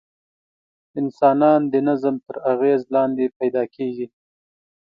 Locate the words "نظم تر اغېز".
1.87-2.81